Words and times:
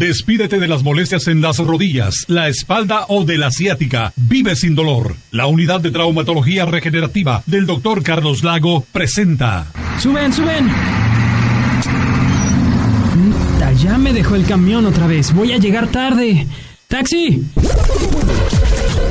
Despídete 0.00 0.60
de 0.60 0.68
las 0.68 0.84
molestias 0.84 1.26
en 1.26 1.40
las 1.40 1.58
rodillas, 1.58 2.24
la 2.28 2.46
espalda 2.46 3.06
o 3.08 3.24
de 3.24 3.36
la 3.36 3.50
ciática. 3.50 4.12
Vive 4.14 4.54
sin 4.54 4.76
dolor. 4.76 5.16
La 5.32 5.46
unidad 5.46 5.80
de 5.80 5.90
traumatología 5.90 6.66
regenerativa 6.66 7.42
del 7.46 7.66
Dr. 7.66 8.04
Carlos 8.04 8.44
Lago 8.44 8.86
presenta. 8.92 9.66
¡Suben, 10.00 10.32
suben! 10.32 10.68
Ya 13.82 13.96
me 13.96 14.12
dejó 14.12 14.34
el 14.34 14.44
camión 14.44 14.86
otra 14.86 15.06
vez. 15.06 15.32
Voy 15.32 15.52
a 15.52 15.58
llegar 15.58 15.88
tarde. 15.88 16.46
¡Taxi! 16.88 17.44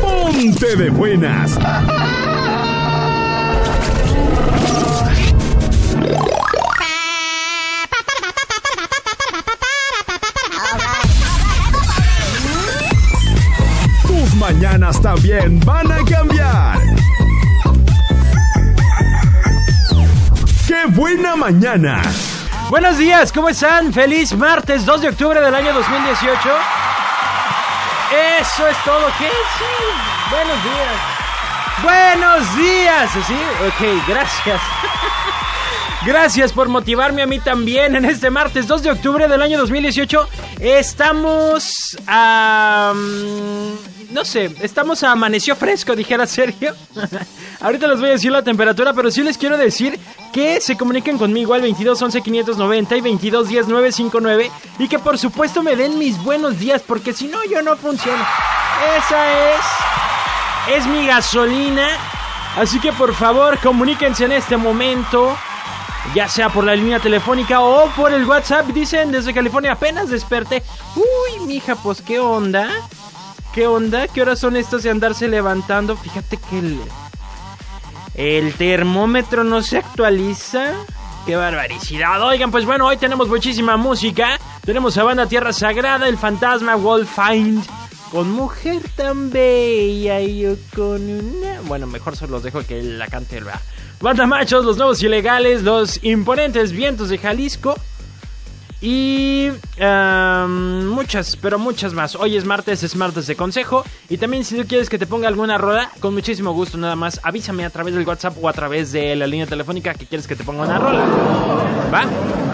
Ponte 0.02 0.76
de 0.76 0.90
buenas. 0.90 1.58
Mañanas 14.48 15.02
también 15.02 15.60
van 15.66 15.92
a 15.92 15.98
cambiar. 16.06 16.80
¡Qué 20.66 20.86
buena 20.92 21.36
mañana! 21.36 22.02
Buenos 22.70 22.98
días, 22.98 23.34
¿cómo 23.34 23.50
están? 23.50 23.92
Feliz 23.92 24.34
martes 24.38 24.86
2 24.86 25.02
de 25.02 25.10
octubre 25.10 25.42
del 25.42 25.54
año 25.54 25.74
2018. 25.74 26.38
Eso 28.40 28.68
es 28.68 28.78
todo, 28.86 29.08
¿qué? 29.20 29.28
Sí, 29.58 29.66
buenos 30.32 30.64
días. 30.64 30.96
Buenos 31.84 32.56
días, 32.56 33.12
¿sí? 33.28 33.40
Ok, 33.68 34.08
gracias. 34.08 34.62
Gracias 36.06 36.54
por 36.54 36.70
motivarme 36.70 37.22
a 37.22 37.26
mí 37.26 37.40
también 37.40 37.98
en 37.98 38.06
este 38.06 38.30
martes 38.30 38.66
2 38.68 38.84
de 38.84 38.92
octubre 38.92 39.28
del 39.28 39.42
año 39.42 39.58
2018. 39.58 40.30
Estamos 40.62 41.98
a... 42.08 42.94
no 44.12 44.26
sé, 44.26 44.56
estamos 44.62 45.04
a 45.04 45.12
amaneció 45.12 45.56
fresco, 45.56 45.96
dijera 45.96 46.26
Sergio. 46.26 46.74
Ahorita 47.62 47.88
les 47.88 48.00
voy 48.00 48.10
a 48.10 48.14
decir 48.14 48.32
la 48.32 48.44
temperatura, 48.44 48.94
pero 48.94 49.12
sí 49.12 49.24
les 49.24 49.38
quiero 49.38 49.58
decir 49.58 50.00
que 50.32 50.62
se 50.62 50.78
comuniquen 50.78 51.18
conmigo 51.18 51.54
al 51.54 51.62
22 51.62 52.02
11 52.02 52.22
590 52.22 52.96
y 52.98 53.02
22 53.02 53.48
10 53.48 53.68
959 53.68 54.52
y 54.80 54.88
que 54.88 55.00
por 55.00 55.18
supuesto 55.18 55.64
me 55.64 55.76
den 55.76 55.98
mis 55.98 56.22
buenos 56.24 56.60
días, 56.60 56.84
porque 56.86 57.14
si 57.14 57.28
no, 57.28 57.44
yo 57.46 57.62
no 57.62 57.76
funciono. 57.76 58.24
Esa 58.98 59.54
es 59.54 59.62
es 60.76 60.86
mi 60.88 61.08
gasolina. 61.08 61.88
Así 62.58 62.80
que 62.80 62.92
por 62.92 63.14
favor, 63.14 63.58
comuníquense 63.60 64.26
en 64.26 64.34
este 64.34 64.58
momento. 64.58 65.38
Ya 66.16 66.30
sea 66.30 66.50
por 66.50 66.64
la 66.64 66.76
línea 66.76 67.00
telefónica 67.00 67.62
o 67.62 67.90
por 67.92 68.14
el 68.14 68.26
WhatsApp. 68.26 68.68
Dicen 68.68 69.12
desde 69.12 69.34
California 69.34 69.74
apenas 69.74 70.10
desperté. 70.10 70.64
Uy, 70.96 71.46
mija, 71.46 71.76
pues 71.76 72.02
qué 72.02 72.20
onda. 72.20 72.70
¿Qué 73.58 73.66
onda? 73.66 74.08
¿Qué 74.08 74.22
horas 74.22 74.38
son 74.38 74.56
estas 74.56 74.84
de 74.84 74.92
andarse 74.92 75.28
levantando? 75.28 75.98
Fíjate 75.98 76.38
que 76.38 76.60
el, 76.60 76.80
el 78.14 78.54
termómetro 78.54 79.44
no 79.44 79.64
se 79.64 79.80
actualiza. 79.80 80.76
Qué 81.26 81.36
barbaridad. 81.36 82.22
Oigan, 82.22 82.52
pues 82.52 82.66
bueno, 82.66 82.86
hoy 82.86 82.98
tenemos 82.98 83.28
muchísima 83.28 83.76
música. 83.76 84.40
Tenemos 84.64 84.96
a 85.00 85.04
Banda 85.06 85.26
Tierra 85.26 85.54
Sagrada, 85.54 86.08
El 86.08 86.20
Fantasma, 86.20 86.76
Wolfind. 86.76 87.66
Con 88.12 88.30
mujer 88.32 88.84
tan 88.96 89.32
bella 89.32 90.22
y 90.22 90.42
yo 90.42 90.56
con 90.76 91.02
una... 91.10 91.60
Bueno, 91.62 91.88
mejor 91.88 92.16
se 92.16 92.28
los 92.28 92.44
dejo 92.44 92.62
que 92.64 92.84
la 92.84 93.08
cante 93.08 93.38
el. 93.38 93.46
Banda 94.00 94.28
Machos, 94.28 94.66
Los 94.66 94.78
Nuevos 94.78 95.02
Ilegales, 95.02 95.64
Los 95.64 96.04
Imponentes 96.04 96.74
Vientos 96.74 97.10
de 97.10 97.18
Jalisco. 97.18 97.76
Y 98.82 99.50
am, 99.82 100.86
muchas, 100.88 101.36
pero 101.36 101.58
muchas 101.58 101.94
más. 101.94 102.16
Hoy 102.16 102.38
es 102.38 102.46
martes, 102.46 102.84
es 102.84 102.96
martes 102.96 103.26
de 103.28 103.36
consejo. 103.36 103.84
Y 104.10 104.18
también 104.18 104.46
si 104.46 104.56
tú 104.56 104.66
quieres 104.68 104.88
que 104.90 105.00
te 105.00 105.08
ponga 105.08 105.28
alguna 105.28 105.58
rola, 105.58 105.90
con 106.00 106.14
muchísimo 106.14 106.54
gusto 106.54 106.78
nada 106.78 106.96
más, 106.96 107.20
avísame 107.24 107.66
a 107.66 107.72
través 107.72 107.96
del 107.96 108.08
WhatsApp 108.08 108.38
o 108.42 108.48
a 108.48 108.54
través 108.54 108.92
de 108.92 109.16
la 109.16 109.26
línea 109.26 109.48
telefónica 109.48 109.96
que 109.96 110.06
quieres 110.06 110.28
que 110.28 110.36
te 110.36 110.44
ponga 110.44 110.62
una 110.64 110.78
rola. 110.78 111.06
¿Va? 111.94 112.04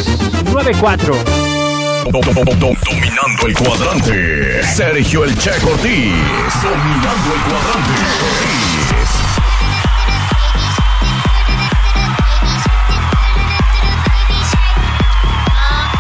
94. 0.52 1.14
Dominando 2.10 3.48
el 3.48 3.54
cuadrante. 3.54 4.64
Sergio 4.64 5.26
El 5.26 5.38
Che 5.38 5.52
Ortiz. 5.52 6.12
Dominando 6.64 7.36
el 7.36 7.42
cuadrante. 7.42 8.02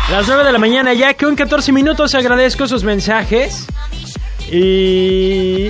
Las 0.10 0.28
9 0.28 0.44
de 0.44 0.52
la 0.52 0.60
mañana 0.60 0.94
ya, 0.96 1.14
que 1.14 1.28
un 1.28 1.36
14 1.36 1.72
minutos 1.72 2.16
agradezco 2.16 2.68
sus 2.68 2.84
mensajes. 2.84 3.68
Y 4.52 5.70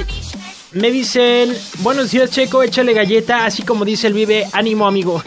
me 0.71 0.89
dicen, 0.89 1.53
buenos 1.79 2.11
días 2.11 2.29
Checo, 2.31 2.63
échale 2.63 2.93
galleta, 2.93 3.45
así 3.45 3.63
como 3.63 3.83
dice 3.83 4.07
el 4.07 4.13
Vive, 4.13 4.47
ánimo 4.53 4.87
amigo. 4.87 5.21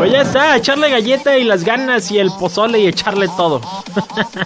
Pues 0.00 0.12
ya 0.12 0.22
está, 0.22 0.56
echarle 0.56 0.88
galleta 0.88 1.36
y 1.36 1.44
las 1.44 1.62
ganas 1.62 2.10
y 2.10 2.18
el 2.18 2.30
pozole 2.30 2.80
y 2.80 2.86
echarle 2.86 3.28
todo. 3.36 3.60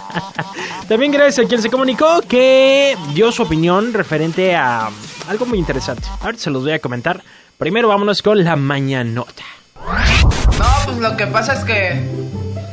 También 0.89 1.13
gracias 1.13 1.45
a 1.45 1.47
quien 1.47 1.61
se 1.61 1.69
comunicó 1.69 2.19
que 2.27 2.97
dio 3.13 3.31
su 3.31 3.43
opinión 3.43 3.93
referente 3.93 4.53
a 4.53 4.89
algo 5.29 5.45
muy 5.45 5.57
interesante. 5.57 6.09
Ahora 6.19 6.37
se 6.37 6.49
los 6.49 6.63
voy 6.63 6.73
a 6.73 6.79
comentar. 6.79 7.23
Primero 7.57 7.87
vámonos 7.87 8.21
con 8.21 8.43
la 8.43 8.57
mañanota. 8.57 9.43
No, 10.59 10.65
pues 10.83 10.97
lo 10.97 11.15
que 11.15 11.27
pasa 11.27 11.53
es 11.53 11.63
que. 11.63 12.03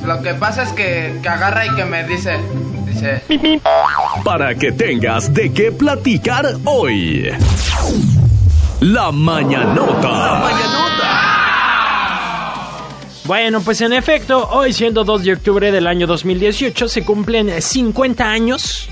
Lo 0.04 0.20
que 0.20 0.34
pasa 0.34 0.64
es 0.64 0.72
que, 0.72 1.20
que 1.22 1.28
agarra 1.28 1.64
y 1.64 1.76
que 1.76 1.84
me 1.84 2.03
dice. 2.03 2.41
Dice. 2.84 3.22
Para 4.25 4.56
que 4.56 4.72
tengas 4.72 5.32
de 5.32 5.53
qué 5.53 5.70
platicar 5.70 6.56
hoy. 6.64 7.31
La 8.81 9.12
mañanota. 9.12 10.91
Bueno, 13.25 13.60
pues 13.60 13.81
en 13.81 13.93
efecto, 13.93 14.49
hoy 14.50 14.72
siendo 14.72 15.05
2 15.05 15.22
de 15.22 15.33
octubre 15.34 15.71
del 15.71 15.87
año 15.87 16.09
2018 16.09 16.88
se 16.88 17.05
cumplen 17.05 17.62
50 17.62 18.25
años, 18.28 18.88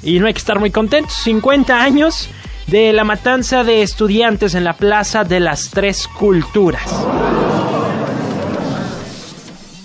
y 0.00 0.20
no 0.20 0.28
hay 0.28 0.32
que 0.32 0.38
estar 0.38 0.60
muy 0.60 0.70
contentos, 0.70 1.12
50 1.24 1.82
años 1.82 2.28
de 2.68 2.92
la 2.92 3.02
matanza 3.02 3.64
de 3.64 3.82
estudiantes 3.82 4.54
en 4.54 4.62
la 4.62 4.74
Plaza 4.74 5.24
de 5.24 5.40
las 5.40 5.70
Tres 5.70 6.06
Culturas. 6.06 6.88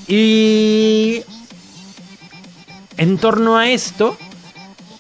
Y 0.08 1.24
en 2.98 3.18
torno 3.18 3.58
a 3.58 3.70
esto, 3.70 4.16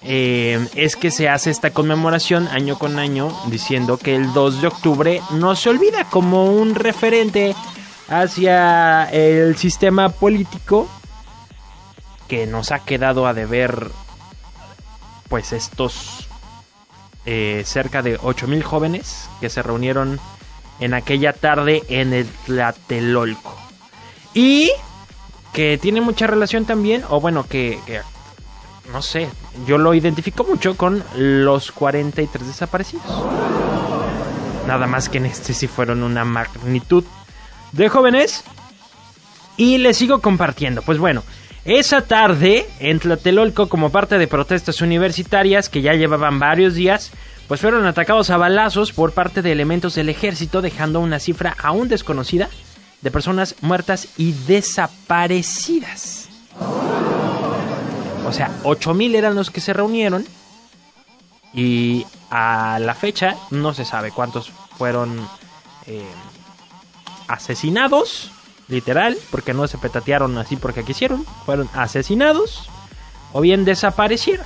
eh, 0.01 0.67
es 0.73 0.95
que 0.95 1.11
se 1.11 1.29
hace 1.29 1.51
esta 1.51 1.69
conmemoración 1.69 2.47
año 2.47 2.79
con 2.79 2.97
año 2.97 3.31
diciendo 3.51 3.97
que 3.97 4.15
el 4.15 4.33
2 4.33 4.61
de 4.61 4.67
octubre 4.67 5.21
no 5.33 5.55
se 5.55 5.69
olvida 5.69 6.05
como 6.09 6.51
un 6.51 6.73
referente 6.73 7.55
hacia 8.09 9.05
el 9.11 9.55
sistema 9.55 10.09
político 10.09 10.87
que 12.27 12.47
nos 12.47 12.71
ha 12.71 12.79
quedado 12.79 13.27
a 13.27 13.33
deber 13.33 13.89
pues 15.29 15.53
estos 15.53 16.27
eh, 17.25 17.63
cerca 17.65 18.01
de 18.01 18.17
8000 18.21 18.63
jóvenes 18.63 19.29
que 19.39 19.49
se 19.49 19.61
reunieron 19.61 20.19
en 20.79 20.93
aquella 20.93 21.33
tarde 21.33 21.83
en 21.89 22.13
el 22.13 22.27
Tlatelolco 22.45 23.55
y 24.33 24.71
que 25.53 25.77
tiene 25.77 26.01
mucha 26.01 26.25
relación 26.27 26.65
también 26.65 27.03
o 27.09 27.19
bueno 27.19 27.45
que, 27.47 27.79
que 27.85 28.01
no 28.91 29.01
sé, 29.01 29.29
yo 29.67 29.77
lo 29.77 29.93
identifico 29.93 30.43
mucho 30.43 30.75
con 30.75 31.03
los 31.15 31.71
43 31.71 32.47
desaparecidos. 32.47 33.05
Nada 34.67 34.87
más 34.87 35.09
que 35.09 35.17
en 35.19 35.27
este 35.27 35.53
sí 35.53 35.67
fueron 35.67 36.03
una 36.03 36.25
magnitud 36.25 37.03
de 37.71 37.89
jóvenes. 37.89 38.43
Y 39.57 39.77
les 39.77 39.97
sigo 39.97 40.21
compartiendo. 40.21 40.81
Pues 40.81 40.97
bueno, 40.99 41.23
esa 41.65 42.01
tarde 42.01 42.65
en 42.79 42.99
Tlatelolco, 42.99 43.67
como 43.67 43.89
parte 43.91 44.17
de 44.17 44.27
protestas 44.27 44.81
universitarias 44.81 45.67
que 45.69 45.81
ya 45.81 45.93
llevaban 45.93 46.39
varios 46.39 46.75
días, 46.75 47.11
pues 47.47 47.61
fueron 47.61 47.85
atacados 47.85 48.29
a 48.29 48.37
balazos 48.37 48.93
por 48.93 49.11
parte 49.11 49.41
de 49.41 49.51
elementos 49.51 49.95
del 49.95 50.09
ejército, 50.09 50.61
dejando 50.61 50.99
una 50.99 51.19
cifra 51.19 51.55
aún 51.61 51.89
desconocida 51.89 52.47
de 53.01 53.11
personas 53.11 53.55
muertas 53.61 54.07
y 54.17 54.33
desaparecidas. 54.47 56.29
O 58.25 58.31
sea, 58.31 58.51
8000 58.63 59.15
eran 59.15 59.35
los 59.35 59.49
que 59.49 59.61
se 59.61 59.73
reunieron. 59.73 60.25
Y 61.53 62.05
a 62.29 62.77
la 62.79 62.93
fecha 62.93 63.35
no 63.49 63.73
se 63.73 63.83
sabe 63.83 64.11
cuántos 64.11 64.51
fueron 64.77 65.27
eh, 65.87 66.05
asesinados 67.29 68.31
literal, 68.67 69.17
porque 69.31 69.53
no 69.53 69.67
se 69.67 69.77
petatearon 69.77 70.37
así 70.37 70.55
porque 70.55 70.83
quisieron, 70.83 71.25
fueron 71.45 71.69
asesinados 71.73 72.69
o 73.33 73.41
bien 73.41 73.65
desaparecieron. 73.65 74.45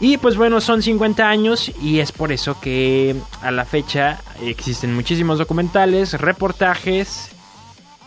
Y 0.00 0.18
pues 0.18 0.36
bueno, 0.36 0.60
son 0.60 0.82
50 0.82 1.28
años 1.28 1.70
y 1.80 2.00
es 2.00 2.10
por 2.10 2.32
eso 2.32 2.60
que 2.60 3.14
a 3.42 3.50
la 3.50 3.64
fecha 3.64 4.20
existen 4.42 4.94
muchísimos 4.94 5.38
documentales, 5.38 6.20
reportajes 6.20 7.30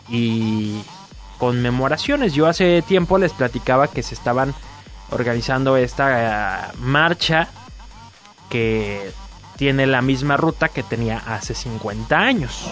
y 0.09 0.81
conmemoraciones. 1.38 2.33
Yo 2.33 2.47
hace 2.47 2.81
tiempo 2.81 3.18
les 3.18 3.31
platicaba 3.31 3.88
que 3.88 4.03
se 4.03 4.15
estaban 4.15 4.53
organizando 5.12 5.77
esta 5.77 6.73
uh, 6.73 6.81
marcha 6.81 7.47
que 8.50 9.12
tiene 9.56 9.88
la 9.88 10.01
misma 10.01 10.35
ruta 10.38 10.68
que 10.68 10.83
tenía 10.83 11.18
hace 11.25 11.56
50 11.56 12.18
años. 12.18 12.69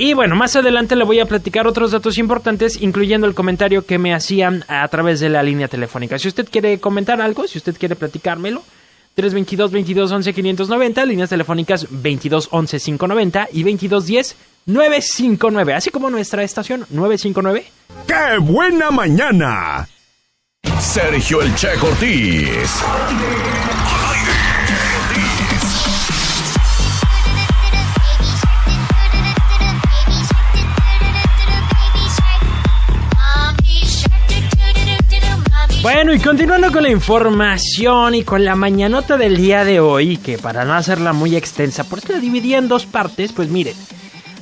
Y 0.00 0.14
bueno, 0.14 0.36
más 0.36 0.54
adelante 0.54 0.94
le 0.94 1.02
voy 1.02 1.18
a 1.18 1.26
platicar 1.26 1.66
otros 1.66 1.90
datos 1.90 2.18
importantes, 2.18 2.80
incluyendo 2.80 3.26
el 3.26 3.34
comentario 3.34 3.84
que 3.84 3.98
me 3.98 4.14
hacían 4.14 4.64
a 4.68 4.86
través 4.86 5.18
de 5.18 5.28
la 5.28 5.42
línea 5.42 5.66
telefónica. 5.66 6.20
Si 6.20 6.28
usted 6.28 6.46
quiere 6.48 6.78
comentar 6.78 7.20
algo, 7.20 7.48
si 7.48 7.58
usted 7.58 7.76
quiere 7.76 7.96
platicármelo, 7.96 8.62
322 9.16 9.72
22 9.72 10.12
11 10.12 10.32
590, 10.32 11.04
líneas 11.04 11.30
telefónicas 11.30 11.88
22 11.90 12.48
11 12.52 12.78
590 12.78 13.48
y 13.52 13.62
22 13.64 14.06
10 14.06 14.36
959, 14.66 15.74
así 15.74 15.90
como 15.90 16.10
nuestra 16.10 16.44
estación 16.44 16.86
959. 16.90 17.66
¡Qué 18.06 18.38
buena 18.38 18.92
mañana! 18.92 19.88
Sergio 20.78 21.42
El 21.42 21.52
Che 21.56 21.74
Cortés. 21.80 22.84
Bueno, 35.98 36.14
y 36.14 36.20
continuando 36.20 36.70
con 36.70 36.84
la 36.84 36.90
información 36.90 38.14
y 38.14 38.22
con 38.22 38.44
la 38.44 38.54
mañanota 38.54 39.16
del 39.16 39.36
día 39.36 39.64
de 39.64 39.80
hoy, 39.80 40.16
que 40.16 40.38
para 40.38 40.64
no 40.64 40.74
hacerla 40.74 41.12
muy 41.12 41.34
extensa, 41.34 41.82
porque 41.82 42.12
la 42.12 42.20
dividí 42.20 42.54
en 42.54 42.68
dos 42.68 42.86
partes, 42.86 43.32
pues 43.32 43.48
miren, 43.48 43.74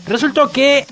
resultó 0.07 0.51
que 0.51 0.85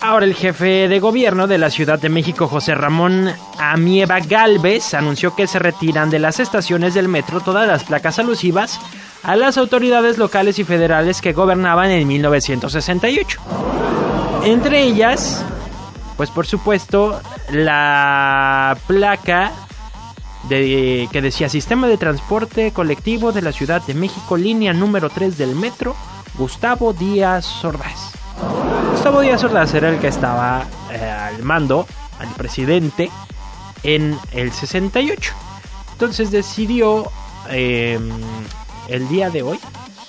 ahora 0.00 0.24
el 0.24 0.36
jefe 0.36 0.86
de 0.86 1.00
gobierno 1.00 1.48
de 1.48 1.58
la 1.58 1.70
Ciudad 1.70 1.98
de 1.98 2.08
México, 2.08 2.46
José 2.46 2.76
Ramón 2.76 3.32
Amieva 3.58 4.20
Galvez, 4.20 4.94
anunció 4.94 5.34
que 5.34 5.48
se 5.48 5.58
retiran 5.58 6.08
de 6.08 6.20
las 6.20 6.38
estaciones 6.38 6.94
del 6.94 7.08
metro 7.08 7.40
todas 7.40 7.66
las 7.66 7.82
placas 7.82 8.20
alusivas 8.20 8.78
a 9.24 9.34
las 9.34 9.58
autoridades 9.58 10.18
locales 10.18 10.56
y 10.60 10.62
federales 10.62 11.20
que 11.20 11.32
gobernaban 11.32 11.90
en 11.90 12.06
1968. 12.06 13.40
Entre 14.44 14.84
ellas, 14.84 15.44
pues 16.16 16.30
por 16.30 16.46
supuesto, 16.46 17.20
la 17.50 18.78
placa 18.86 19.50
de, 20.48 21.08
que 21.12 21.22
decía 21.22 21.48
Sistema 21.48 21.88
de 21.88 21.98
Transporte 21.98 22.72
Colectivo 22.72 23.32
de 23.32 23.42
la 23.42 23.52
Ciudad 23.52 23.82
de 23.82 23.94
México, 23.94 24.36
línea 24.36 24.72
número 24.72 25.10
3 25.10 25.38
del 25.38 25.54
metro, 25.54 25.94
Gustavo 26.36 26.92
Díaz 26.92 27.64
Ordaz. 27.64 28.12
Gustavo 28.90 29.20
Díaz 29.20 29.44
Ordaz 29.44 29.74
era 29.74 29.88
el 29.90 29.98
que 29.98 30.08
estaba 30.08 30.66
eh, 30.90 30.98
al 31.04 31.42
mando, 31.42 31.86
al 32.18 32.28
presidente, 32.34 33.10
en 33.82 34.18
el 34.32 34.52
68. 34.52 35.34
Entonces 35.92 36.30
decidió 36.30 37.10
eh, 37.50 37.98
el 38.88 39.08
día 39.08 39.30
de 39.30 39.42
hoy, 39.42 39.58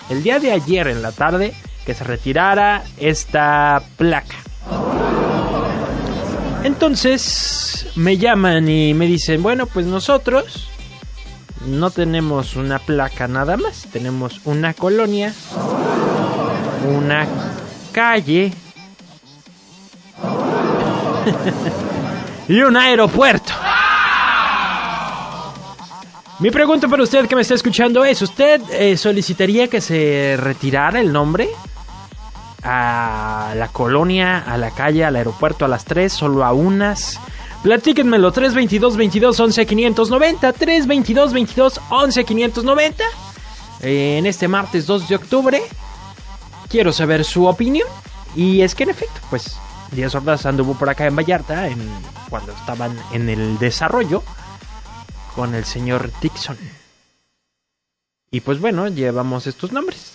el 0.09 0.23
día 0.23 0.39
de 0.39 0.51
ayer 0.51 0.87
en 0.87 1.01
la 1.01 1.11
tarde, 1.11 1.53
que 1.85 1.93
se 1.93 2.03
retirara 2.03 2.83
esta 2.97 3.83
placa. 3.97 4.42
Entonces 6.63 7.87
me 7.95 8.17
llaman 8.17 8.69
y 8.69 8.93
me 8.93 9.05
dicen, 9.05 9.43
bueno, 9.43 9.65
pues 9.65 9.85
nosotros 9.85 10.69
no 11.67 11.91
tenemos 11.91 12.55
una 12.55 12.79
placa 12.79 13.27
nada 13.27 13.57
más, 13.57 13.87
tenemos 13.91 14.39
una 14.45 14.73
colonia, 14.73 15.33
una 16.87 17.27
calle 17.91 18.53
y 22.47 22.61
un 22.61 22.77
aeropuerto. 22.77 23.53
Mi 26.39 26.49
pregunta 26.49 26.87
para 26.87 27.03
usted 27.03 27.27
que 27.27 27.35
me 27.35 27.41
está 27.41 27.55
escuchando 27.55 28.03
es, 28.03 28.21
¿usted 28.21 28.61
eh, 28.71 28.97
solicitaría 28.97 29.67
que 29.67 29.81
se 29.81 30.35
retirara 30.37 30.99
el 30.99 31.11
nombre? 31.11 31.49
A 32.63 33.53
la 33.55 33.67
colonia, 33.69 34.39
a 34.39 34.57
la 34.57 34.71
calle, 34.71 35.05
al 35.05 35.15
aeropuerto 35.15 35.65
a 35.65 35.67
las 35.67 35.85
3, 35.85 36.11
solo 36.11 36.45
a 36.45 36.53
unas. 36.53 37.19
Platíquenmelo 37.63 38.31
322 38.31 38.97
22 38.97 39.39
11 39.39 39.65
590 39.65 40.53
322 40.53 41.33
22 41.33 41.81
11 41.89 42.23
590 42.25 43.03
en 43.81 44.25
este 44.25 44.47
martes 44.47 44.85
2 44.85 45.07
de 45.07 45.15
octubre. 45.15 45.61
Quiero 46.69 46.91
saber 46.91 47.23
su 47.23 47.45
opinión 47.45 47.87
y 48.35 48.61
es 48.61 48.75
que 48.75 48.83
en 48.83 48.89
efecto, 48.89 49.19
pues 49.29 49.57
Díaz 49.91 50.15
Ordaz 50.15 50.45
anduvo 50.45 50.73
por 50.73 50.89
acá 50.89 51.05
en 51.05 51.15
Vallarta 51.15 51.67
en, 51.67 51.87
cuando 52.29 52.51
estaban 52.51 52.97
en 53.11 53.29
el 53.29 53.57
desarrollo 53.59 54.23
con 55.35 55.55
el 55.55 55.65
señor 55.65 56.11
Dixon. 56.21 56.57
Y 58.31 58.41
pues 58.41 58.59
bueno, 58.59 58.87
llevamos 58.87 59.45
estos 59.45 59.71
nombres. 59.71 60.12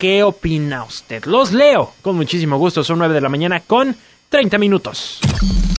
¿Qué 0.00 0.22
opina 0.22 0.82
usted? 0.82 1.26
Los 1.26 1.52
leo 1.52 1.92
con 2.00 2.16
muchísimo 2.16 2.56
gusto. 2.56 2.82
Son 2.82 2.98
9 2.98 3.12
de 3.12 3.20
la 3.20 3.28
mañana 3.28 3.60
con 3.60 3.94
30 4.30 4.56
minutos. 4.56 5.20